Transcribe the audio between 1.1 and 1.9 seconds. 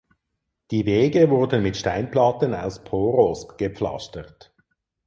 wurden mit